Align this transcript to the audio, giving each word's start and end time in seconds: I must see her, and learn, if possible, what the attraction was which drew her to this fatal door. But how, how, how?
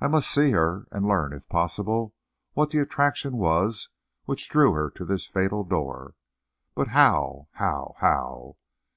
I 0.00 0.06
must 0.06 0.30
see 0.30 0.52
her, 0.52 0.86
and 0.92 1.04
learn, 1.04 1.32
if 1.32 1.48
possible, 1.48 2.14
what 2.52 2.70
the 2.70 2.78
attraction 2.78 3.36
was 3.36 3.88
which 4.24 4.48
drew 4.48 4.70
her 4.72 4.88
to 4.90 5.04
this 5.04 5.26
fatal 5.26 5.64
door. 5.64 6.14
But 6.76 6.86
how, 6.90 7.48
how, 7.54 7.94
how? 7.98 8.56